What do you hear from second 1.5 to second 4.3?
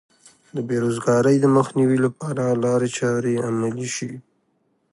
مخنیوي لپاره لارې چارې عملي شي.